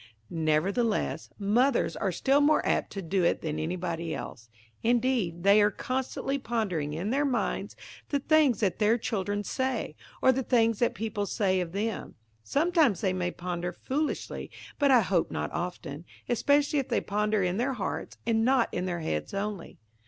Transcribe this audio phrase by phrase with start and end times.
[0.31, 4.49] Nevertheless, mothers are still more apt to do it than anybody else.
[4.81, 7.75] Indeed, they are constantly pondering in their minds
[8.09, 12.15] the things that their children say, or the things that people say of them.
[12.43, 17.57] Sometimes they may ponder foolishly, but I hope not often, especially if they ponder in
[17.57, 19.77] their hearts, and not in their heads only.